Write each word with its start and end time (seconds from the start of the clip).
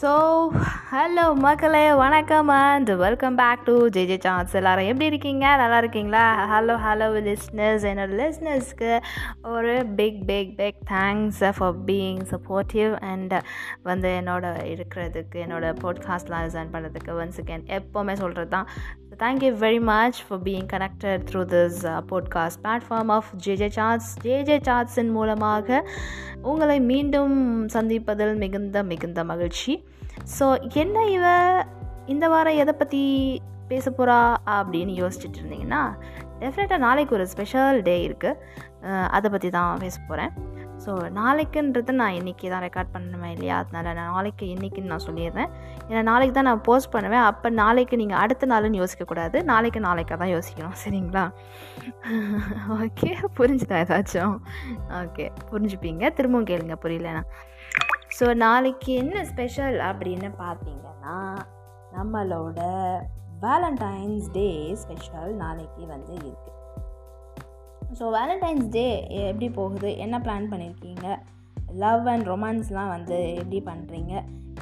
So 0.00 0.48
hello 0.92 1.34
மக்களே 1.34 1.94
வணக்கம் 1.94 2.48
and 2.48 2.90
welcome 2.90 3.34
back 3.34 3.64
to 3.64 3.88
J 3.88 4.06
J 4.06 4.16
chats 4.20 4.54
எல்லோரும் 4.54 4.84
எப்படி 4.84 5.04
இருக்கீங்க? 5.04 5.56
நல்லா 5.56 5.78
இருக்கீங்களா? 5.78 6.60
ஹலோ 6.60 6.64
ஹலோ 6.64 7.08
லிஸ்னஸ் 7.28 7.84
என்னோட 7.90 8.12
லிஸ்னஸ்க்கு 8.18 8.98
ஒரு 9.42 9.86
big 9.96 10.26
big 10.26 10.56
big 10.56 10.76
thanks 10.90 11.52
for 11.56 11.74
being 11.86 12.20
supportive 12.30 13.00
and 13.00 13.34
வந்து 13.82 14.20
என்னோட 14.24 14.54
இருக்கிறதுக்கு 14.64 15.34
என்னோட 15.34 15.76
பாட்காஸ்ட்லாம் 15.82 16.44
ரிசைன் 16.46 16.68
பண்ணுறதுக்கு 16.72 17.08
ஒன்ஸ் 17.08 17.40
அகேன் 17.44 17.80
எப்போவுமே 17.80 18.12
சொல்கிறது 18.12 18.48
தான் 18.48 18.68
thank 19.18 19.42
you 19.42 19.54
very 19.54 19.80
much 19.80 20.26
for 20.28 20.40
being 20.40 20.68
connected 20.72 21.20
through 21.32 21.44
this 21.44 22.02
podcast 22.10 22.64
platform 22.64 23.10
of 23.10 23.26
JJ 23.46 23.68
chats 23.68 24.18
JJ 24.22 24.60
சார்ட்ஸின் 24.62 25.10
மூலமாக 25.10 25.90
உங்களை 26.42 26.80
மீண்டும் 26.80 27.68
சந்திப்பதில் 27.68 28.36
மிகுந்த 28.36 28.82
மிகுந்த 28.82 29.24
மகிழ்ச்சி. 29.24 29.87
ஸோ 30.36 30.46
என்ன 30.82 31.04
இவ 31.16 31.26
இந்த 32.12 32.26
வாரம் 32.28 32.60
எதை 32.62 32.72
பற்றி 32.72 33.02
பேச 33.70 33.86
போகிறா 33.90 34.18
அப்படின்னு 34.58 34.92
யோசிச்சுட்டு 35.00 35.40
இருந்தீங்கன்னா 35.40 35.82
டெஃபினட்டாக 36.40 36.84
நாளைக்கு 36.86 37.16
ஒரு 37.18 37.26
ஸ்பெஷல் 37.26 37.78
டே 37.88 37.96
இருக்குது 38.08 38.40
அதை 39.16 39.28
பற்றி 39.30 39.48
தான் 39.50 39.82
பேச 39.84 39.96
போகிறேன் 40.08 40.32
ஸோ 40.84 40.90
நாளைக்குன்றது 41.18 41.92
நான் 42.00 42.16
இன்றைக்கி 42.18 42.46
தான் 42.52 42.64
ரெக்கார்ட் 42.66 42.92
பண்ணணுமே 42.94 43.28
இல்லையா? 43.34 43.54
அதனால் 43.62 43.86
நான் 43.98 44.12
நாளைக்கு 44.14 44.44
இன்றைக்கின்னு 44.54 44.92
நான் 44.92 45.04
சொல்லிடுறேன். 45.06 45.50
ஏன்னா 45.88 46.02
நாளைக்கு 46.02 46.34
தான் 46.34 46.48
நான் 46.50 46.62
போஸ்ட் 46.68 46.92
பண்ணுவேன். 46.92 47.24
அப்போ 47.30 47.48
நாளைக்கு 47.62 47.96
நீங்கள் 47.96 48.20
அடுத்த 48.24 48.48
நாளுன்னு 48.52 48.80
யோசிக்கக்கூடாது 48.82 49.38
நாளைக்கு 49.42 49.80
நாளைக்காக 49.80 50.18
தான் 50.22 50.32
யோசிக்கணும். 50.36 50.76
சரிங்களா? 50.84 51.24
ஓகே 52.80 53.10
புரிஞ்சுதா 53.38 53.78
ஏதாச்சும்? 53.84 54.36
ஓகே 55.02 55.26
புரிஞ்சுப்பீங்க. 55.50 56.12
திரும்பவும் 56.18 56.50
கேளுங்க. 56.52 56.76
புரியலண்ணா 56.84 57.24
ஸோ 58.18 58.34
நாளைக்கு 58.34 58.92
என்ன 58.92 59.24
ஸ்பெஷல் 59.24 59.78
அப்படின்னு 59.80 60.30
பார்த்தீங்கன்னா 60.38 61.16
நம்மளோட 61.92 62.60
வேலண்டைன்ஸ் 63.42 64.30
டே 64.32 64.48
ஸ்பெஷல் 64.74 65.34
நாளைக்கு 65.34 65.86
வந்து 65.86 66.14
இருக்குது 66.14 66.56
ஸோ 67.96 68.06
வேலண்டைன்ஸ் 68.10 68.68
டே 68.68 68.86
எப்படி 69.20 69.48
போகுது? 69.48 69.96
என்ன 69.96 70.18
பிளான் 70.18 70.50
பண்ணியிருக்கீங்க 70.52 71.06
லவ் 71.74 72.08
அண்ட் 72.08 72.28
ரொமான்ஸ்லாம் 72.28 72.88
வந்து 72.88 73.34
எப்படி 73.34 73.60
பண்ணுறீங்க 73.60 74.12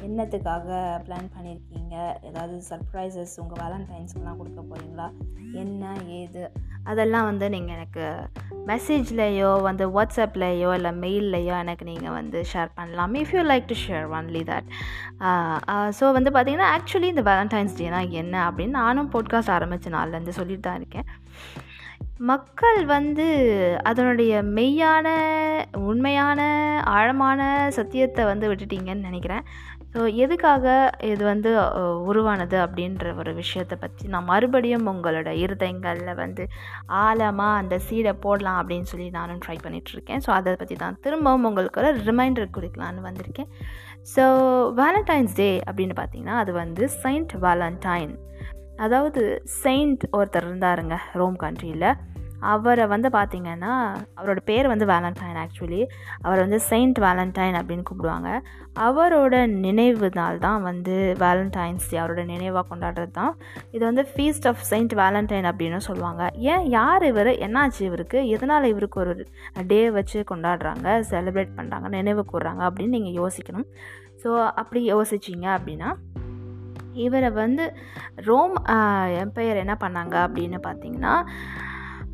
என்னத்துக்காக 0.05 0.67
பிளான் 1.05 1.27
பண்ணியிருக்கீங்க 1.35 1.95
ஏதாவது 2.29 2.55
சர்ப்ரைசஸ் 2.69 3.33
உங்கள் 3.41 3.61
வேலண்டைன்ஸ்க்கெலாம் 3.63 4.39
கொடுக்க 4.39 4.61
போகிறீங்களா 4.61 5.07
என்ன 5.61 5.91
ஏது? 6.19 6.43
அதெல்லாம் 6.91 7.27
வந்து 7.29 7.45
நீங்கள் 7.53 7.75
எனக்கு 7.75 8.05
மெசேஜ்லேயோ 8.69 9.49
வந்து 9.67 9.85
வாட்ஸ்அப்லேயோ 9.95 10.69
இல்லை 10.77 10.91
மெயில்லையோ 11.03 11.55
எனக்கு 11.63 11.85
நீங்கள் 11.91 12.15
வந்து 12.19 12.39
ஷேர் 12.51 12.75
பண்ணலாம். 12.79 13.15
If 13.23 13.33
you 13.37 13.43
like 13.51 13.69
to 13.71 13.77
share 13.85 14.07
only 14.17 14.43
that 14.51 14.67
so 15.99 16.11
வந்து 16.17 16.31
பார்த்திங்கன்னா 16.35 16.71
ஆக்சுவலி 16.77 17.09
இந்த 17.13 17.25
வேலண்டைன்ஸ் 17.31 17.77
டேனா 17.79 18.01
என்ன 18.23 18.35
அப்படின்னு 18.49 18.79
நானும் 18.81 19.13
போட்காஸ்ட் 19.15 19.55
ஆரம்பித்த 19.57 19.95
நாள்லேருந்து 19.97 20.39
சொல்லிட்டு 20.39 20.65
தான் 20.67 20.79
இருக்கேன். 20.81 21.09
மக்கள் 22.29 22.79
வந்து 22.93 23.25
அதனுடைய 23.89 24.33
மெய்யான 24.57 25.07
உண்மையான 25.89 26.39
ஆழமான 26.95 27.41
சத்தியத்தை 27.77 28.23
வந்து 28.25 28.49
விட்டுட்டீங்கன்னு 28.51 29.07
நினைக்கிறேன். 29.09 29.43
ஸோ 29.97 30.15
எதுக்காக 30.15 30.65
இது 31.01 31.23
வந்து 31.23 31.51
உருவானது 32.05 32.57
அப்படின்ற 32.57 33.15
ஒரு 33.15 33.33
விஷயத்தை 33.33 33.77
பற்றி 33.77 34.07
நான் 34.07 34.23
மறுபடியும் 34.23 34.87
உங்களோட 34.87 35.29
இருதயங்களில் 35.35 36.15
வந்து 36.15 36.47
ஆழமாக 36.85 37.57
அந்த 37.57 37.79
சீடை 37.89 38.13
போடலாம் 38.19 38.59
அப்படின்னு 38.61 38.81
சொல்லி 38.81 39.09
நானும் 39.09 39.39
ட்ரை 39.45 39.57
பண்ணிகிட்ருக்கேன் 39.63 40.21
ஸோ 40.25 40.29
அதை 40.29 40.55
பற்றி 40.55 40.75
தான் 40.75 40.97
திரும்பவும் 41.01 41.43
உங்களுக்கு 41.43 41.81
ஒரு 41.81 41.91
ரிமைண்டர் 42.05 42.53
கொடுக்கலான்னு 42.57 43.07
வந்திருக்கேன். 43.07 43.49
ஸோ 44.15 44.25
வேலண்டைன்ஸ் 44.81 45.35
டே 45.35 45.61
அப்படின்னு 45.71 45.95
பார்த்தீங்கன்னா 45.95 46.37
அது 46.37 46.53
வந்து 46.53 46.89
செயின்ட் 46.89 47.33
வேலண்டைன் 47.41 48.13
அதாவது 48.75 49.43
செயின்ட் 49.63 50.05
ஒருத்தர் 50.11 50.47
இருந்தாருங்க 50.47 50.97
ரோம் 51.13 51.35
கண்ட்ரியில் 51.35 51.89
அவரை 52.51 52.85
வந்து 52.87 53.09
பார்த்திங்கன்னா 53.09 53.73
அவரோட 54.19 54.39
பேர் 54.45 54.67
வந்து 54.67 54.85
வேலண்டைன் 54.85 55.39
ஆக்சுவலி 55.43 55.81
அவர் 56.21 56.39
வந்து 56.39 56.59
செயின்ட் 56.59 56.99
வேலண்டைன் 57.05 57.57
அப்படின்னு 57.59 57.85
கூப்பிடுவாங்க. 57.89 58.29
அவரோட 58.87 59.35
நினைவு 59.65 60.09
நாள் 60.13 60.39
தான் 60.39 60.61
வந்து 60.61 60.95
வேலண்டைன்ஸ் 61.19 61.89
டே 61.89 61.97
அவரோட 62.01 62.25
நினைவாக 62.25 62.65
கொண்டாடுறது 62.71 63.11
தான். 63.11 63.33
இது 63.71 63.83
வந்து 63.85 64.07
ஃபீஸ்ட் 64.11 64.47
ஆஃப் 64.47 64.63
செயின்ட் 64.71 64.93
வேலண்டைன் 64.93 65.49
அப்படின்னு 65.51 65.77
சொல்லுவாங்க. 65.77 66.29
ஏன்? 66.37 66.65
யார் 66.69 67.03
இவர்? 67.03 67.31
என்னாச்சு 67.47 67.81
இவருக்கு? 67.89 68.27
எதனால் 68.27 68.63
இவருக்கு 68.63 68.99
ஒரு 68.99 69.27
டே 69.67 69.89
வச்சு 69.89 70.23
கொண்டாடுறாங்க? 70.33 70.87
செலிப்ரேட் 71.11 71.57
பண்ணுறாங்க 71.59 71.89
நினைவு 71.89 72.25
கூடுறாங்க 72.33 72.63
அப்படின்னு 72.69 72.97
நீங்கள் 72.99 73.17
யோசிக்கணும். 73.23 73.67
ஸோ 74.23 74.29
அப்படி 74.45 74.93
யோசிச்சிங்க 74.93 75.47
அப்படின்னா 75.57 75.89
இவரை 76.93 77.29
வந்து 77.29 77.73
ரோம் 78.15 78.55
எம்பையர் 79.23 79.63
என்ன 79.63 79.77
பண்ணாங்க 79.81 80.15
அப்படின்னு 80.27 80.59
பார்த்தீங்கன்னா 80.67 81.15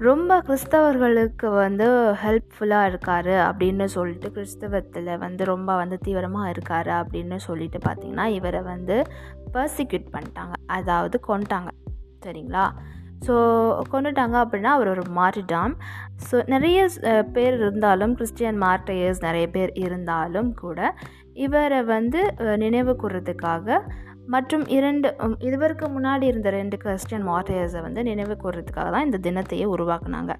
ரொம்ப 0.08 0.32
கிறிஸ்தவர்களுக்கு 0.40 1.48
வந்து 1.56 1.88
ஹெல்ப்ஃபுல்லாக 2.22 2.88
இருக்கார் 2.90 3.34
அப்படின்னு 3.48 3.86
சொல்லிட்டு 3.96 4.30
கிறிஸ்தவத்தில் 4.32 5.12
வந்து 5.18 5.44
ரொம்ப 5.46 5.76
வந்து 5.76 5.98
தீவிரமாக 6.06 6.50
இருக்கார் 6.50 6.90
அப்படின்னு 7.00 7.38
சொல்லிட்டு 7.46 7.80
பார்த்திங்கன்னா 7.88 8.26
இவரை 8.38 8.62
வந்து 8.64 8.96
பர்சிக்யூட் 9.54 10.08
பண்ணிட்டாங்க. 10.16 10.56
அதாவது 10.78 11.20
கொண்டாங்க 11.28 11.70
சரிங்களா? 12.26 12.66
ஸோ 13.28 13.34
கொண்டுட்டாங்க 13.92 14.38
அப்படின்னா 14.44 14.72
அவர் 14.78 14.92
ஒரு 14.94 15.04
மார்டிடாம் 15.20 15.76
ஸோ 16.30 16.38
நிறைய 16.48 16.80
பேர் 17.36 17.56
இருந்தாலும் 17.60 18.16
கிறிஸ்டியன் 18.16 18.60
மார்டையர்ஸ் 18.66 19.22
நிறைய 19.22 19.48
பேர் 19.48 19.72
இருந்தாலும் 19.84 20.50
கூட 20.56 20.80
இவரை 21.46 21.82
வந்து 21.86 22.20
நினைவு 22.58 22.94
கூறுறதுக்காக 23.04 23.78
மற்றும் 24.32 24.64
இரண்டு 24.76 25.08
இதுவரைக்கு 25.48 25.88
முன்னாடி 25.96 26.26
இருந்த 26.32 26.50
ரெண்டு 26.50 26.76
கிறிஸ்டியன் 26.84 27.26
மார்டையர்ஸை 27.30 27.82
வந்து 27.82 28.02
நினைவு 28.10 28.36
கூறுறதுக்காக 28.44 28.90
தான் 28.96 29.08
இந்த 29.08 29.20
தினத்தையே 29.28 29.66
உருவாக்குனாங்க. 29.76 30.34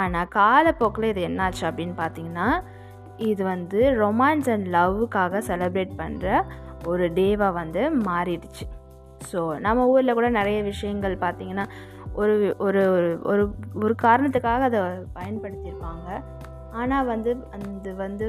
ஆனால் 0.00 0.30
காலப்போக்கில் 0.38 1.10
இது 1.12 1.22
என்னாச்சு 1.28 1.64
அப்படின்னு 1.70 1.96
பார்த்தீங்கன்னா 2.02 2.48
இது 3.30 3.42
வந்து 3.44 3.80
ரொமான்ஸ் 4.02 4.50
அண்ட் 4.54 4.68
லவ்வுக்காக 4.76 5.42
செலிப்ரேட் 5.48 5.94
பண்ணுற 6.02 6.44
ஒரு 6.86 7.04
டேவாக 7.18 7.52
வந்து 7.60 7.82
மாறிடுச்சு. 8.08 8.64
ஸோ 9.30 9.40
நம்ம 9.66 9.86
ஊரில் 9.94 10.18
கூட 10.18 10.28
நிறைய 10.38 10.58
விஷயங்கள் 10.70 11.16
பார்த்திங்கன்னா 11.26 11.66
ஒரு 12.20 12.34
ஒரு 12.66 12.80
ஒரு 13.32 13.44
ஒரு 13.82 13.94
காரணத்துக்காக 14.06 14.64
அதை 14.70 14.80
பயன்படுத்தியிருப்பாங்க. 15.18 16.08
ஆனால் 16.80 17.08
வந்து 17.12 17.30
அந்த 17.56 17.92
வந்து 18.04 18.26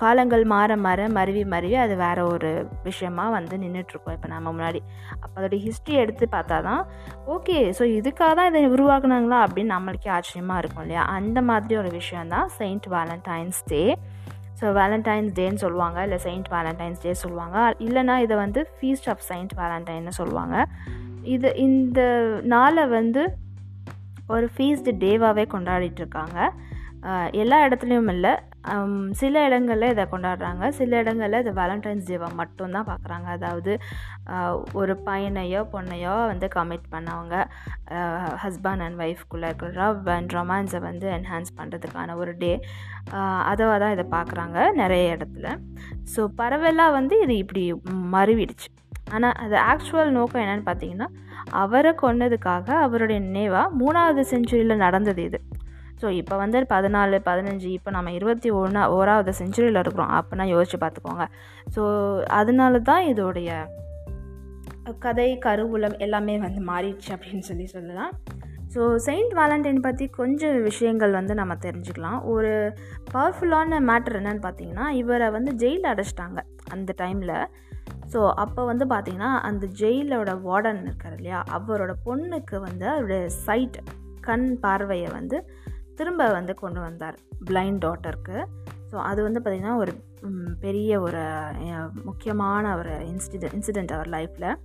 காலங்கள் 0.00 0.42
மாற 0.52 0.70
மாற 0.84 1.00
மருவி 1.16 1.42
மருவி 1.52 1.76
அது 1.84 1.94
வேறு 2.02 2.22
ஒரு 2.34 2.50
விஷயமா 2.86 3.24
வந்து 3.36 3.54
நின்றுட்டுருக்கோம் 3.62 4.16
இப்போ 4.16 4.28
நம்ம 4.32 4.52
முன்னாடி. 4.56 4.80
அப்போ 5.22 5.34
அதோடைய 5.40 5.60
ஹிஸ்ட்ரி 5.66 5.94
எடுத்து 6.02 6.24
பார்த்தா 6.34 6.56
தான் 6.68 6.82
ஓகே 7.34 7.58
ஸோ 7.78 7.84
இதுக்காக 7.98 8.32
தான் 8.38 8.48
இதை 8.50 8.62
உருவாக்குனாங்களா 8.76 9.38
அப்படின்னு 9.46 9.74
நம்மளுக்கே 9.76 10.10
ஆச்சரியமாக 10.16 10.62
இருக்கும் 10.62 10.84
இல்லையா? 10.86 11.04
அந்த 11.18 11.38
மாதிரி 11.50 11.76
ஒரு 11.82 11.90
விஷயம் 11.98 12.32
தான் 12.34 12.48
Saint 12.58 12.88
Valentine's 12.96 13.60
day 13.72 13.82
so 14.60 14.72
Valentine's 14.80 15.34
டேன்னு 15.38 15.62
சொல்லுவாங்க 15.64 15.98
இல்லை 16.06 16.18
செயின்ட் 16.26 16.48
வேலண்டைன்ஸ் 16.54 17.02
டே 17.04 17.12
சொல்லுவாங்க. 17.24 17.58
இல்லைனா 17.86 18.16
இதை 18.26 18.36
வந்து 18.44 18.62
ஃபீஸ்ட் 18.76 19.08
ஆஃப் 19.12 19.26
செயின்ட் 19.30 19.54
வேலண்டைன்னு 19.60 20.14
சொல்லுவாங்க. 20.20 20.56
இது 21.34 21.48
இந்த 21.66 22.00
நாளை 22.54 22.84
வந்து 22.98 23.22
ஒரு 24.34 24.46
ஃபீஸ்டு 24.54 24.92
டேவாகவே 25.04 25.44
கொண்டாடிட்டுருக்காங்க 25.54 26.38
எல்லா 27.42 27.56
இடத்துலையும் 27.66 28.12
இல்லை. 28.14 28.32
சில 29.20 29.42
இடங்களில் 29.48 29.92
இதை 29.94 30.04
கொண்டாடுறாங்க. 30.12 30.64
சில 30.78 30.90
இடங்களில் 31.02 31.40
இதை 31.42 31.52
வேலண்டைன்ஸ் 31.60 32.08
டேவாக 32.08 32.38
மட்டும்தான் 32.40 32.88
பார்க்குறாங்க 32.90 33.28
அதாவது 33.36 33.72
ஒரு 34.80 34.94
பையனையோ 35.08 35.60
பொண்ணையோ 35.74 36.14
வந்து 36.30 36.48
கமிட் 36.56 36.88
பண்ணவங்க 36.94 37.36
ஹஸ்பண்ட் 38.44 38.84
அண்ட் 38.86 39.00
ஒய்ஃப்குள்ளே 39.04 39.48
இருக்கிற 39.50 39.70
லவ் 39.82 40.08
அண்ட் 40.16 40.34
ரொமான்ஸை 40.38 40.80
வந்து 40.88 41.06
என்ஹான்ஸ் 41.18 41.56
பண்ணுறதுக்கான 41.60 42.16
ஒரு 42.22 42.34
டே 42.42 42.52
அதை 43.50 43.66
தான் 43.84 43.94
இதை 43.96 44.06
பார்க்குறாங்க 44.16 44.58
நிறைய 44.82 45.14
இடத்துல. 45.16 45.46
ஸோ 46.14 46.20
பரவலாக 46.40 46.96
வந்து 46.98 47.16
இது 47.24 47.36
இப்படி 47.44 47.64
மறுவிடுச்சு. 48.16 48.68
ஆனால் 49.16 49.36
அது 49.44 49.56
ஆக்சுவல் 49.72 50.16
நோக்கம் 50.16 50.42
என்னென்னு 50.44 50.68
பார்த்தீங்கன்னா 50.70 51.08
அவரை 51.62 51.92
கொன்னதுக்காக 52.02 52.68
அவருடைய 52.86 53.18
நினைவாக 53.28 53.76
மூணாவது 53.82 54.22
செஞ்சுரியில் 54.32 54.82
நடந்தது 54.82 55.22
இது. 55.28 55.38
ஸோ 56.00 56.08
இப்போ 56.20 56.36
வந்து 56.36 56.58
பதினாலு 56.74 57.16
பதினஞ்சு 57.28 57.68
இப்போ 57.76 57.90
நம்ம 57.90 58.12
இருபத்தி 58.12 58.50
ஒன்றா 58.50 58.82
ஓராவது 58.92 59.32
செஞ்சுரியில் 59.40 59.80
இருக்கிறோம். 59.80 60.12
அப்படின்னா 60.18 60.46
யோசிச்சு 60.54 60.78
பார்த்துக்கோங்க. 60.80 61.26
ஸோ 61.74 61.82
அதனால 62.40 62.80
தான் 62.90 63.04
இதோடைய 63.04 63.50
கதை 64.98 65.30
கருவூலம் 65.46 65.96
எல்லாமே 65.98 66.38
வந்து 66.38 66.60
மாறிடுச்சு 66.72 67.10
அப்படின்னு 67.14 67.46
சொல்லி 67.50 67.66
சொல்லலாம். 67.66 68.12
ஸோ 68.74 68.96
செயின்ட் 68.96 69.34
வேலண்டைன் 69.34 69.80
பற்றி 69.80 70.06
கொஞ்சம் 70.08 70.62
விஷயங்கள் 70.62 71.10
வந்து 71.10 71.34
நம்ம 71.34 71.54
தெரிஞ்சுக்கலாம். 71.66 72.18
ஒரு 72.24 72.52
பவர்ஃபுல்லான 73.12 73.80
மேட்ரு 73.90 74.18
என்னன்னு 74.20 74.42
பார்த்தீங்கன்னா 74.46 74.88
இவரை 74.90 75.28
வந்து 75.30 75.52
ஜெயிலில் 75.54 75.90
அடைச்சிட்டாங்க 75.92 76.40
அந்த 76.70 76.94
டைமில் 76.98 77.36
ஸோ 78.12 78.20
அப்போ 78.34 78.64
வந்து 78.64 78.84
பார்த்திங்கன்னா 78.86 79.30
அந்த 79.48 79.64
ஜெயிலோட 79.80 80.30
வார்டன் 80.46 80.82
இருக்கார் 80.82 81.16
இல்லையா? 81.16 81.44
அவரோட 81.56 81.94
பொண்ணுக்கு 82.06 82.56
வந்து 82.60 82.86
அவருடைய 82.88 83.22
சைட் 83.46 83.78
கண் 84.20 84.48
பார்வையை 84.60 85.10
வந்து 85.10 85.38
திரும்ப 85.98 86.30
வந்து 86.32 86.54
கொண்டு 86.54 86.80
வந்தார் 86.80 87.16
பிளைண்ட் 87.44 87.84
டாட்டருக்கு 87.84 88.44
ஸோ 88.92 88.96
அது 88.96 89.22
வந்து 89.22 89.40
பார்த்திங்கன்னா 89.40 89.76
ஒரு 89.76 89.92
பெரிய 90.60 91.00
ஒரு 91.00 91.22
முக்கியமான 92.04 92.76
ஒரு 92.76 92.90
இன்சிடென்ட் 92.90 93.54
இன்சிடெண்ட் 93.54 93.92
அவர் 93.92 94.08
லைஃப்பில் 94.08 94.56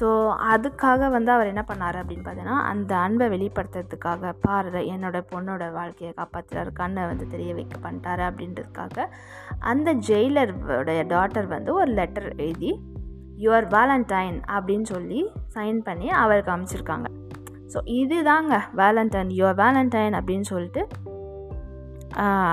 ஸோ 0.00 0.06
அதுக்காக 0.52 1.10
வந்து 1.10 1.32
அவர் 1.32 1.46
என்ன 1.46 1.64
பண்ணார் 1.68 1.98
அப்படின்னு 2.00 2.24
பார்த்தீங்கன்னா 2.24 2.58
அந்த 2.62 2.96
அன்பை 2.96 3.28
வெளிப்படுத்துறதுக்காக 3.28 4.32
பாரு 4.40 4.70
என்னோட 4.70 5.22
பொண்ணோட 5.34 5.72
வாழ்க்கையை 5.72 6.14
காப்பாற்றுறாரு 6.16 6.72
கண்ணை 6.72 7.06
வந்து 7.06 7.26
தெரிய 7.26 7.54
வைக்க 7.54 7.90
பண்ணிட்டாரு 7.90 8.22
அப்படின்றதுக்காக 8.22 9.06
அந்த 9.58 9.94
ஜெயிலருடைய 9.94 11.02
டாட்டர் 11.06 11.46
வந்து 11.46 11.74
ஒரு 11.74 11.92
லெட்டர் 11.92 12.30
எழுதி 12.36 12.72
யுவர் 13.38 13.66
வேலண்டைன் 13.68 14.40
அப்படின்னு 14.48 14.82
சொல்லி 14.82 15.20
சைன் 15.54 15.78
பண்ணி 15.78 16.10
அவருக்கு 16.10 16.52
அமைச்சிருக்காங்க. 16.52 17.06
ஸோ 17.72 17.80
இதுதாங்க 18.00 18.54
வேலண்டைன் 18.76 19.30
யுவர் 19.40 19.58
வேலண்டைன் 19.64 20.16
அப்படின்னு 20.18 20.48
சொல்லிட்டு 20.52 20.82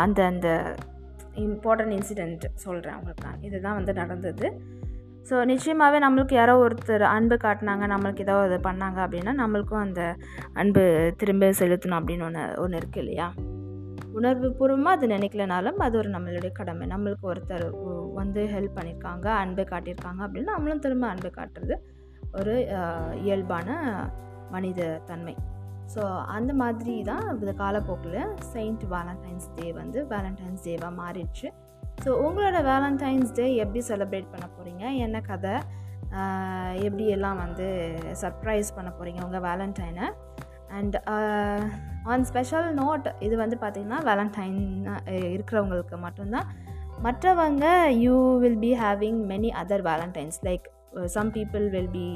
அந்த 0.04 0.20
அந்த 0.26 0.50
இம்பார்ட்டன்ட் 1.46 1.94
இன்சிடெண்ட் 1.98 2.46
சொல்கிறேன் 2.54 2.96
உங்களுக்கு 2.96 3.26
நான். 3.28 3.42
இதுதான் 3.42 3.78
வந்து 3.80 3.94
நடந்தது. 3.94 4.48
ஸோ 5.30 5.38
நிச்சயமாகவே 5.46 5.98
நம்மளுக்கு 6.06 6.34
யாரோ 6.34 6.54
ஒருத்தர் 6.66 7.06
அன்பு 7.16 7.36
காட்டினாங்க 7.36 7.86
நம்மளுக்கு 7.94 8.20
ஏதோ 8.20 8.36
இது 8.46 8.58
பண்ணாங்க 8.70 9.00
அப்படின்னா 9.06 9.34
நம்மளுக்கும் 9.42 9.84
அந்த 9.84 10.02
அன்பு 10.54 10.84
திரும்ப 11.18 11.52
செலுத்தணும் 11.52 12.00
அப்படின்னு 12.00 12.24
ஒன்று 12.24 12.44
ஒன்று 12.58 12.78
இருக்குது 12.78 13.04
இல்லையா? 13.04 13.28
உணர்வு 14.12 14.48
பூர்வமாக 14.54 14.98
அது 14.98 15.08
நினைக்கலனாலும் 15.08 15.82
அது 15.86 15.98
ஒரு 15.98 16.10
நம்மளுடைய 16.10 16.52
கடமை. 16.52 16.88
நம்மளுக்கு 16.88 17.26
ஒருத்தர் 17.32 17.66
வந்து 18.14 18.44
ஹெல்ப் 18.54 18.78
பண்ணியிருக்காங்க 18.78 19.28
அன்பு 19.44 19.64
காட்டியிருக்காங்க 19.64 20.22
அப்படின்னா 20.28 20.56
நம்மளும் 20.56 20.80
திரும்ப 20.80 21.08
அன்பு 21.08 21.32
காட்டுறது 21.38 21.78
ஒரு 22.32 22.56
இயல்பான 23.22 23.68
மனித 24.56 24.90
தன்மை. 25.10 25.36
ஸோ 25.94 26.02
அந்த 26.36 26.52
மாதிரி 26.62 26.96
தான் 27.12 27.26
இந்த 27.36 27.52
காலப்போக்கில் 27.64 28.20
செயின்ட் 28.54 28.84
வேலண்டைன்ஸ் 28.96 29.48
டே 29.58 29.68
வந்து 29.82 30.00
வேலண்டைன்ஸ் 30.14 30.64
டேவாக 30.68 30.94
மாறிடுச்சு. 31.02 31.48
ஸோ 32.04 32.10
உங்களோட 32.26 32.58
வேலண்டைன்ஸ் 32.72 33.32
டே 33.38 33.46
எப்படி 33.64 33.82
செலிப்ரேட் 33.92 34.32
பண்ண 34.34 34.46
போகிறீங்க 34.56 34.84
என்ன 35.06 35.18
கதை? 35.30 35.56
எப்படி 36.88 37.06
எல்லாம் 37.16 37.40
வந்து 37.46 37.66
சர்ப்ரைஸ் 38.22 38.70
பண்ண 38.78 38.90
போகிறீங்க 38.98 39.20
உங்கள் 39.26 39.44
வேலண்டைனை 39.50 40.08
அண்ட் 40.78 40.96
ஆன் 42.12 42.26
ஸ்பெஷல் 42.30 42.68
நோட் 42.80 43.08
இது 43.28 43.36
வந்து 43.44 43.58
பார்த்திங்கன்னா 43.64 44.00
வேலண்டைன் 44.10 44.60
இருக்கிறவங்களுக்கு 45.36 45.98
மட்டும்தான். 46.06 46.50
மற்றவங்க 47.06 47.66
you 48.06 48.16
will 48.44 48.62
be 48.66 48.72
having 48.84 49.20
many 49.32 49.50
other 49.62 49.84
valentines 49.90 50.40
like 50.48 50.66
some 51.16 51.30
people 51.38 51.66
will 51.76 51.94
be 51.98 52.08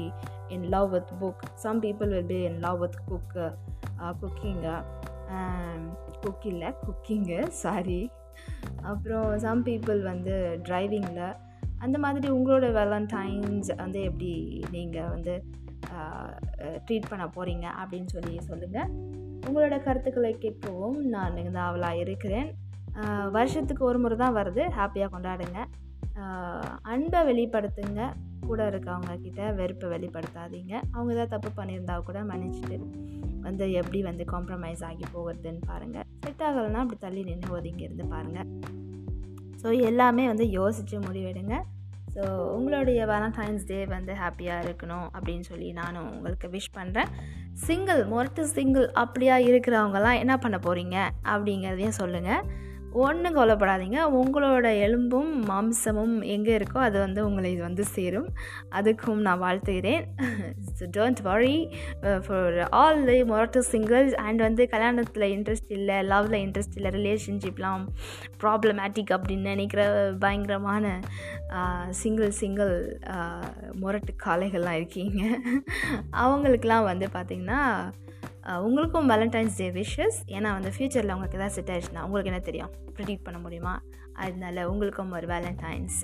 in 0.48 0.62
love 0.62 0.90
with 0.90 1.12
book 1.20 1.44
some 1.54 1.82
people 1.82 2.08
will 2.08 2.26
be 2.26 2.42
in 2.42 2.58
love 2.58 2.78
with 2.78 3.00
cook 3.06 3.56
cooking 4.20 4.76
cook 6.20 6.46
இல்லை 6.46 6.72
cooking 6.86 7.46
sorry 7.48 8.10
அப்புறம் 8.82 9.38
some 9.38 9.64
people 9.64 10.02
வந்து 10.02 10.60
டிரைவிங்கில் 10.62 11.36
அந்த 11.78 11.98
மாதிரி 11.98 12.32
உங்களோட 12.32 12.66
வேலண்டைன்ஸ் 12.72 13.76
வந்து 13.76 14.02
எப்படி 14.02 14.62
நீங்கள் 14.70 15.08
வந்து 15.08 15.44
ட்ரீட் 16.86 17.10
பண்ண 17.10 17.26
போகிறீங்க 17.26 17.66
அப்படின்னு 17.80 18.06
சொல்லி 18.06 18.40
சொல்லுங்கள் 18.40 18.92
உங்களோட 19.48 19.82
கருத்துக்களை 19.82 20.36
கேட்கவும் 20.40 20.92
நான் 20.92 21.36
இந்த 21.36 21.60
அவளாக 21.60 21.96
இருக்கிறேன் 21.96 22.54
வருஷத்துக்கு 23.30 23.84
ஒரு 23.84 23.98
முறை 23.98 24.16
தான் 24.16 24.36
வருது. 24.36 24.62
ஹாப்பியாக 24.78 25.12
கொண்டாடுங்க. 25.14 25.64
அன்பை 26.92 27.20
வெளிப்படுத்துங்க. 27.30 28.02
கூட 28.48 28.62
இருக்கவங்க 28.70 29.12
கிட்ட 29.24 29.42
வெறுப்பை 29.58 29.86
வெளிப்படுத்தாதீங்க. 29.92 30.72
அவங்க 30.94 31.10
ஏதாவது 31.14 31.32
தப்பு 31.34 31.50
பண்ணியிருந்தா 31.58 31.94
கூட 32.08 32.18
மன்னிச்சுட்டு 32.30 32.78
வந்து 33.46 33.64
எப்படி 33.80 34.00
வந்து 34.08 34.24
காம்ப்ரமைஸ் 34.32 34.82
ஆகி 34.88 35.04
போகிறதுன்னு 35.14 35.62
பாருங்கள் 35.70 36.06
செட் 36.24 36.44
ஆகலைன்னா 36.48 36.82
அப்படி 36.84 36.98
தள்ளி 37.06 37.22
நின்று 37.30 37.50
ஒதுங்கி 37.58 37.86
இருந்து 37.86 38.04
பாருங்கள் 38.12 38.50
ஸோ 39.62 39.70
எல்லாமே 39.90 40.24
வந்து 40.30 40.46
யோசித்து 40.50 40.96
முடிவெடுங்க. 40.98 41.54
ஸோ 42.14 42.24
உங்களுடைய 42.56 43.00
வேலண்டைன்ஸ் 43.10 43.64
டே 43.68 43.78
வந்து 43.94 44.12
ஹாப்பியாக 44.20 44.64
இருக்கணும் 44.64 45.06
அப்படின்னு 45.16 45.46
சொல்லி 45.50 45.68
நானும் 45.78 46.10
உங்களுக்கு 46.10 46.48
விஷ் 46.48 46.74
பண்ணுறேன் 46.76 47.10
சிங்கிள் 47.64 48.02
மொரட்டு 48.12 48.42
சிங்கிள் 48.56 48.86
அப்படியா 49.02 49.36
இருக்கிறவங்கலாம் 49.48 50.20
என்ன 50.22 50.34
பண்ண 50.36 50.58
போகிறீங்க 50.66 50.96
அப்படிங்கிறதையும் 51.32 51.98
சொல்லுங்கள் 52.00 52.44
ஒன்றும் 53.02 53.36
கவலைப்படாதீங்க. 53.36 53.98
உங்களோட 54.18 54.66
எலும்பும் 54.86 55.30
மாம்சமும் 55.48 56.14
எங்கே 56.34 56.52
இருக்கோ 56.58 56.78
அது 56.86 56.96
வந்து 57.04 57.20
உங்களை 57.28 57.48
இது 57.54 57.62
வந்து 57.66 57.84
சேரும். 57.94 58.28
அதுக்கும் 58.78 59.22
நான் 59.26 59.42
வாழ்த்துகிறேன். 59.44 60.04
So 60.78 60.86
don't 60.96 61.22
worry 61.28 61.56
for 62.26 62.58
all 62.80 63.00
the 63.08 63.18
மொரட்டு 63.32 63.62
சிங்கிள்ஸ் 63.72 64.14
அண்ட் 64.26 64.42
வந்து 64.46 64.64
கல்யாணத்தில் 64.74 65.26
இன்ட்ரெஸ்ட் 65.36 65.72
இல்லை 65.78 65.96
லவ்வில் 66.12 66.38
இன்ட்ரெஸ்ட் 66.44 66.78
இல்லை 66.78 66.92
ரிலேஷன்ஷிப்லாம் 66.98 67.84
ப்ராப்ளமேட்டிக் 68.44 69.12
அப்படின்னு 69.16 69.52
நினைக்கிற 69.54 69.82
பயங்கரமான 70.24 70.94
சிங்கிள் 72.02 72.32
சிங்கிள் 72.42 72.74
முரட்டு 73.82 74.14
காளைகள்லாம் 74.26 74.78
இருக்கீங்க. 74.80 75.20
அவங்களுக்கெலாம் 76.24 76.88
வந்து 76.92 77.08
பார்த்திங்கன்னா 77.18 77.60
உங்களுக்கும் 78.66 79.10
வேலண்டைன்ஸ் 79.12 79.58
டே 79.60 79.66
விஷஸ் 79.80 80.18
ஏன்னா 80.36 80.48
வந்து 80.56 80.70
ஃப்யூச்சரில் 80.74 81.14
உங்களுக்கு 81.14 81.38
எதாவது 81.38 81.56
செட் 81.56 81.70
ஆயிடுச்சுன்னா 81.74 82.02
உங்களுக்கு 82.06 82.32
என்ன 82.32 82.42
தெரியும்? 82.48 82.72
ப்ரிடிக்ட் 82.96 83.26
பண்ண 83.26 83.38
முடியுமா? 83.44 83.74
அதனால 84.24 84.66
உங்களுக்கும் 84.72 85.14
ஒரு 85.18 85.28
வேலண்டைன்ஸ் 85.34 86.00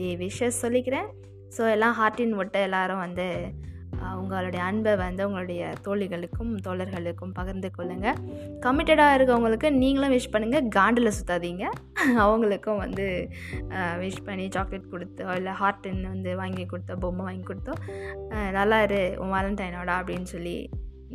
டே 0.00 0.08
விஷஸ் 0.24 0.62
சொல்லிக்கிறேன். 0.64 1.08
ஸோ 1.56 1.62
எல்லாம் 1.74 1.96
ஹார்ட்டின் 2.00 2.34
ஒட்ட 2.42 2.58
எல்லாரும் 2.68 3.04
வந்து 3.06 3.28
உங்களுடைய 4.20 4.60
அன்பை 4.68 4.92
வந்து 5.02 5.22
உங்களுடைய 5.26 5.62
தோழிகளுக்கும் 5.84 6.50
தோழர்களுக்கும் 6.66 7.34
பகிர்ந்து 7.38 7.68
கொள்ளுங்கள் 7.76 8.18
கமிட்டடாக 8.64 9.16
இருக்கவங்களுக்கு 9.18 9.68
நீங்களும் 9.82 10.14
விஷ் 10.16 10.32
பண்ணுங்கள் 10.34 10.68
காண்டில் 10.76 11.14
சுற்றாதீங்க 11.18 11.64
அவங்களுக்கும் 12.24 12.82
வந்து 12.84 13.06
விஷ் 14.02 14.24
பண்ணி 14.28 14.46
சாக்லேட் 14.56 14.92
கொடுத்தோ 14.94 15.34
இல்லை 15.40 15.52
ஹார்ட்டின் 15.62 16.02
வந்து 16.14 16.32
வாங்கி 16.42 16.66
கொடுத்தோ 16.72 16.96
பொம்மை 17.04 17.26
வாங்கி 17.28 17.44
கொடுத்தோ 17.50 17.74
நல்லா 18.58 18.80
இரு 18.88 19.02
உன் 19.22 19.34
வேலண்டைனோட 19.36 19.92
அப்படின்னு 20.00 20.30
சொல்லி 20.34 20.56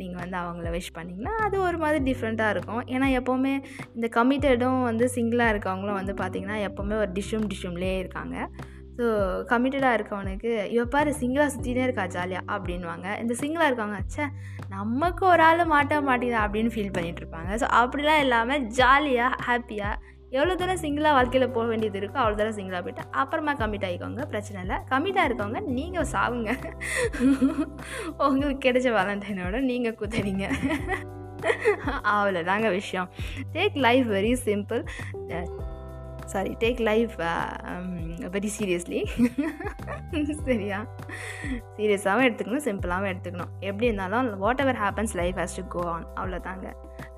நீங்கள் 0.02 0.22
வந்து 0.22 0.36
அவங்கள 0.42 0.68
விஷ் 0.76 0.96
பண்ணிங்கன்னா 0.98 1.34
அது 1.46 1.56
ஒரு 1.68 1.78
மாதிரி 1.84 2.00
டிஃப்ரெண்ட்டாக 2.10 2.54
இருக்கும். 2.56 2.82
ஏன்னா 2.94 3.08
எப்போவுமே 3.20 3.54
இந்த 3.96 4.08
கமிட்டடும் 4.18 4.82
வந்து 4.88 5.06
சிங்கிளாக 5.16 5.54
இருக்கவங்களும் 5.54 5.98
வந்து 6.00 6.14
பார்த்திங்கன்னா 6.22 6.58
எப்போவுமே 6.68 6.96
ஒரு 7.04 7.10
டிஷ்ஷும் 7.18 7.48
டிஷ்ஷும்லேயே 7.52 7.96
இருக்காங்க. 8.02 8.36
ஸோ 8.98 9.06
கமிட்டடாக 9.50 9.98
இருக்கவனுக்கு 9.98 10.50
இவ 10.76 10.84
சிங்கிளாக 11.20 11.50
சுற்றினே 11.54 11.82
இருக்கா 11.86 12.04
ஜாலியாக 12.16 12.44
அப்படின்வாங்க 12.54 13.06
இந்த 13.22 13.34
சிங்கிளாக 13.42 13.68
இருக்கவங்க 13.70 14.00
ச்சே 14.12 14.24
நமக்கு 14.74 15.22
ஒரு 15.32 15.42
ஆள் 15.48 15.62
மாட்ட 15.72 16.00
மாட்டேங்குதா? 16.08 16.42
அப்படின்னு 16.46 16.72
ஃபீல் 16.74 16.94
பண்ணிகிட்ருப்பாங்க 16.96 17.50
இருப்பாங்க. 17.50 17.50
ஸோ 17.62 17.66
அப்படிலாம் 17.80 18.22
இல்லாமல் 18.24 18.64
ஜாலியாக 18.80 19.38
ஹாப்பியாக 19.48 19.96
எவ்வளோ 20.36 20.54
தூரம் 20.58 20.82
சிங்கிளாக 20.82 21.16
வாழ்க்கையில் 21.16 21.52
போக 21.54 21.66
வேண்டியது 21.70 21.98
இருக்கோ 22.00 22.18
அவ்வளோ 22.22 22.36
தூரம் 22.40 22.56
சிங்கிளாக 22.58 22.82
போயிட்டு 22.86 23.04
அப்புறமா 23.20 23.52
கமிட் 23.60 23.86
ஆகிக்கோங்க 23.88 24.24
பிரச்சனை 24.32 24.58
இல்லை. 24.64 24.76
கமிட்டாக 24.90 25.28
இருக்கவங்க 25.28 25.60
நீங்கள் 25.78 26.10
சாவுங்க. 26.12 26.50
உங்களுக்கு 28.26 28.64
கிடைச்ச 28.66 28.90
வேலண்டைனோட 28.98 29.60
நீங்கள் 29.70 29.98
குத்துறீங்க. 30.02 30.46
அவ்வளோதாங்க 32.12 32.70
விஷயம். 32.78 33.10
Take 33.56 33.76
life 33.88 34.08
very 34.18 34.32
simple 34.46 34.82
sorry 36.32 36.52
take 36.62 36.80
life 36.88 37.14
very 38.34 38.50
seriously 38.56 39.00
சரியா? 40.48 40.78
சீரியஸாகவும் 41.76 42.26
எடுத்துக்கணும் 42.26 42.66
சிம்பிளாகவும் 42.68 43.10
எடுத்துக்கணும். 43.12 43.52
எப்படி 43.68 43.88
இருந்தாலும் 43.88 44.28
what 44.44 44.62
ever 44.64 44.80
happens 44.84 45.14
life 45.20 45.38
has 45.42 45.56
to 45.58 45.64
go 45.74 45.82
on 45.94 46.06
அவ்வளோதாங்க 46.20 46.68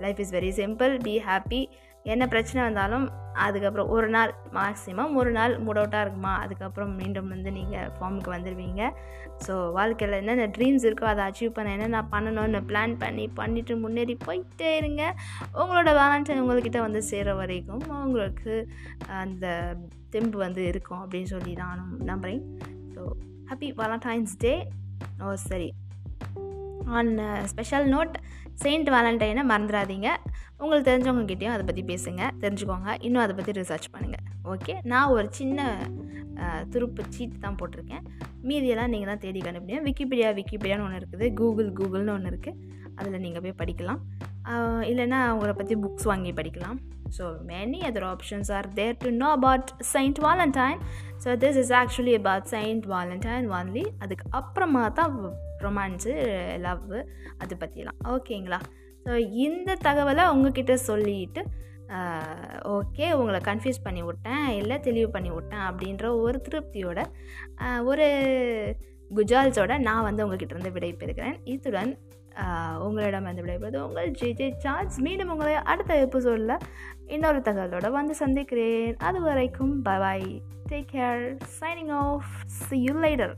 life 0.05 0.21
is 0.25 0.35
very 0.39 0.53
simple 0.61 0.95
be 1.07 1.15
happy 1.31 1.63
என்ன 2.03 2.27
பிரச்சனை 2.27 2.63
வந்தாலும் 2.63 3.11
அதுக்கப்புறம் 3.33 3.89
ஒரு 3.89 4.09
நாள் 4.09 4.35
மேக்ஸிமம் 4.53 5.15
ஒரு 5.15 5.31
நாள் 5.31 5.63
மூட் 5.63 5.79
அவுட்டாக 5.81 6.01
இருக்குமா? 6.01 6.39
அதுக்கப்புறம் 6.39 6.95
மீண்டும் 6.95 7.29
வந்து 7.29 7.53
நீங்கள் 7.53 7.91
ஃபார்முக்கு 8.01 8.33
வந்துடுவீங்க 8.33 8.91
ஸோ 9.47 9.73
வாழ்க்கையில் 9.73 10.19
என்னென்ன 10.19 10.47
ட்ரீம்ஸ் 10.47 10.87
இருக்கோ 10.87 11.05
அதை 11.05 11.25
அச்சீவ் 11.25 11.53
பண்ண 11.53 11.71
என்னென்ன 11.71 12.07
பண்ணணும்னு 12.11 12.63
பிளான் 12.69 12.99
பண்ணி 12.99 13.31
பண்ணிவிட்டு 13.37 13.79
முன்னேறி 13.79 14.17
போயிட்டே 14.27 14.77
இருங்க. 14.77 15.15
உங்களோட 15.55 15.93
வேலண்டைன் 16.01 16.43
உங்கள்கிட்ட 16.43 16.79
வந்து 16.79 17.03
சேர 17.03 17.35
வரைக்கும் 17.35 17.83
உங்களுக்கு 17.89 18.69
அந்த 19.07 19.77
தெம்பு 20.11 20.39
வந்து 20.39 20.65
இருக்கும் 20.65 21.05
அப்படின்னு 21.05 21.31
சொல்லி 21.35 21.53
நானும் 21.53 22.01
நம்புகிறேன் 22.01 22.59
ஸோ 22.95 23.03
ஹாப்பி 23.51 23.71
வேலண்டைன்ஸ் 23.77 24.35
டே 24.39 24.69
ஓ 25.23 25.35
சரி 25.35 25.73
ஆன் 26.85 27.45
ஸ்பெஷல் 27.45 27.89
நோட் 27.89 28.15
செயின்ட் 28.63 28.91
வேலண்டைனை 28.95 29.43
மறந்துடாதீங்க. 29.53 30.09
உங்களுக்கு 30.61 30.89
தெரிஞ்சவங்ககிட்டயும் 30.91 31.55
அதை 31.55 31.65
பற்றி 31.69 31.83
பேசுங்க 31.93 32.23
தெரிஞ்சுக்கோங்க. 32.43 32.91
இன்னும் 33.07 33.23
அதை 33.25 33.35
பற்றி 33.39 33.53
ரிசர்ச் 33.61 33.89
பண்ணுங்கள் 33.95 34.27
ஓகே 34.53 34.75
நான் 34.93 35.13
ஒரு 35.17 35.27
சின்ன 35.39 35.67
துருப்பு 36.75 37.03
சீட் 37.15 37.43
தான் 37.45 37.59
போட்டிருக்கேன். 37.61 38.05
மீதியெல்லாம் 38.49 38.93
நீங்கள் 38.93 39.11
தான் 39.13 39.23
தேடி 39.25 39.41
கண்டுபிடிங்க. 39.47 39.81
விக்கிபீடியா 39.89 40.31
விக்கிபீடியான்னு 40.39 40.87
ஒன்று 40.87 41.01
இருக்குது. 41.03 41.27
கூகுள் 41.41 41.69
கூகுள்னு 41.81 42.15
ஒன்று 42.17 42.33
இருக்குது 42.33 42.59
அதில் 42.99 43.23
நீங்கள் 43.25 43.45
போய் 43.45 43.61
படிக்கலாம். 43.61 44.01
இல்லைன்னா 44.91 45.19
அவங்கள 45.29 45.53
பற்றி 45.61 45.75
புக்ஸ் 45.85 46.09
வாங்கி 46.11 46.33
படிக்கலாம். 46.39 46.79
So 47.17 47.25
many 47.51 47.81
other 47.89 48.07
options 48.13 48.51
are 48.57 48.69
there 48.79 49.01
to 49.05 49.11
know 49.23 49.29
about 49.39 49.71
Saint 49.93 50.21
Valentine 50.27 50.81
so 51.25 51.31
this 51.37 51.59
is 51.59 51.73
actually 51.73 52.15
about 52.15 52.45
Saint 52.45 52.87
Valentine 52.87 53.49
only 53.53 53.85
அதுக்கு 53.99 54.25
அப்புறமா 54.31 54.89
தான் 54.91 55.17
ரொமான்ஸு 55.61 56.13
லவ் 56.59 56.95
அது 57.39 57.55
பற்றிலாம் 57.57 57.99
ஓகேங்களா? 58.09 58.59
ஸோ 59.07 59.13
இந்த 59.45 59.77
தகவலை 59.85 60.25
உங்ககிட்ட 60.29 60.77
சொல்லிட்டு 60.87 61.43
ஓகே 62.69 63.13
உங்களை 63.13 63.41
கன்ஃபியூஸ் 63.41 63.85
பண்ணி 63.85 64.03
விட்டேன் 64.03 64.49
இல்லை 64.53 64.81
தெளிவு 64.81 65.11
பண்ணி 65.11 65.31
விட்டேன் 65.31 65.65
அப்படின்ற 65.71 66.07
ஒரு 66.17 66.39
திருப்தியோட 66.41 67.01
ஒரு 67.85 68.07
குஜால்ஸோட 69.11 69.79
நான் 69.79 70.03
வந்து 70.03 70.25
உங்ககிட்ட 70.25 70.55
இருந்து 70.55 70.73
விடை 70.73 70.93
பெறுகிறேன் 70.95 71.37
இத்துடன் 71.45 71.91
உங்களிடம் 72.79 73.23
வந்து 73.23 73.43
விடைபெறுவது 73.43 73.77
உங்கள் 73.77 74.11
ஜே 74.11 74.33
ஜே 74.33 74.55
சார்ஜ். 74.59 74.99
மீண்டும் 75.01 75.29
உங்களை 75.29 75.55
அடுத்த 75.55 76.01
எபிசோடில் 76.01 76.59
இன்னொரு 77.07 77.39
தகவலோட 77.39 77.91
வந்து 77.91 78.15
சந்திக்கிறேன். 78.15 78.97
அது 78.97 79.21
வரைக்கும் 79.21 79.83
bye 79.83 80.43
take 80.69 80.87
care 80.93 81.39
signing 81.61 81.91
off 81.91 82.25
see 82.47 82.81
you 82.81 82.95
later 82.95 83.35